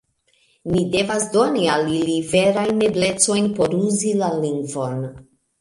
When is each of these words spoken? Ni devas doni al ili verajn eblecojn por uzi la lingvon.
Ni 0.75 0.79
devas 0.95 1.27
doni 1.35 1.67
al 1.75 1.85
ili 1.97 2.15
verajn 2.31 2.81
eblecojn 2.89 3.53
por 3.61 3.79
uzi 3.83 4.19
la 4.23 4.35
lingvon. 4.41 5.09